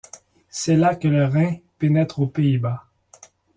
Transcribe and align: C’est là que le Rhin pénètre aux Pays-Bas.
C’est 0.49 0.77
là 0.77 0.95
que 0.95 1.07
le 1.07 1.25
Rhin 1.25 1.57
pénètre 1.77 2.17
aux 2.21 2.25
Pays-Bas. 2.25 2.87